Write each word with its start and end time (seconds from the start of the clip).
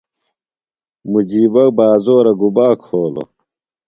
مجیبہ 1.11 1.63
بازورہ 1.77 2.33
گُبا 2.39 2.67
کھولوۡ؟ 2.83 3.29